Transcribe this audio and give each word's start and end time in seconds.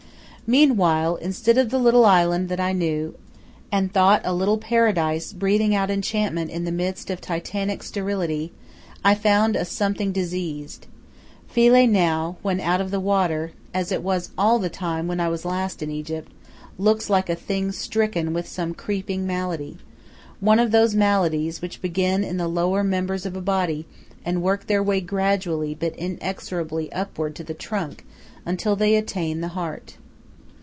Meanwhile, 0.51 1.15
instead 1.21 1.57
of 1.57 1.69
the 1.69 1.77
little 1.79 2.03
island 2.03 2.49
that 2.49 2.59
I 2.59 2.73
knew, 2.73 3.15
and 3.71 3.89
thought 3.93 4.19
a 4.25 4.33
little 4.33 4.57
paradise 4.57 5.31
breathing 5.31 5.73
out 5.73 5.89
enchantment 5.89 6.51
in 6.51 6.65
the 6.65 6.73
midst 6.73 7.09
of 7.09 7.21
titanic 7.21 7.81
sterility, 7.83 8.51
I 9.01 9.15
found 9.15 9.55
a 9.55 9.63
something 9.63 10.11
diseased. 10.11 10.87
Philae 11.47 11.85
now, 11.87 12.35
when 12.41 12.59
out 12.59 12.81
of 12.81 12.91
the 12.91 12.99
water, 12.99 13.53
as 13.73 13.93
it 13.93 14.03
was 14.03 14.31
all 14.37 14.59
the 14.59 14.67
time 14.69 15.07
when 15.07 15.21
I 15.21 15.29
was 15.29 15.45
last 15.45 15.81
in 15.81 15.89
Egypt, 15.89 16.29
looks 16.77 17.09
like 17.09 17.29
a 17.29 17.35
thing 17.35 17.71
stricken 17.71 18.33
with 18.33 18.45
some 18.45 18.73
creeping 18.73 19.25
malady 19.25 19.77
one 20.41 20.59
of 20.59 20.71
those 20.71 20.93
maladies 20.93 21.61
which 21.61 21.81
begin 21.81 22.25
in 22.25 22.35
the 22.35 22.49
lower 22.49 22.83
members 22.83 23.25
of 23.25 23.37
a 23.37 23.41
body, 23.41 23.85
and 24.25 24.41
work 24.43 24.67
their 24.67 24.83
way 24.83 24.99
gradually 24.99 25.73
but 25.73 25.95
inexorably 25.95 26.91
upward 26.91 27.37
to 27.37 27.43
the 27.45 27.53
trunk, 27.53 28.05
until 28.45 28.75
they 28.75 28.95
attain 28.97 29.39
the 29.39 29.47
heart. 29.55 29.95